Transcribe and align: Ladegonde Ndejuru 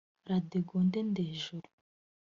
Ladegonde 0.27 0.99
Ndejuru 1.09 1.69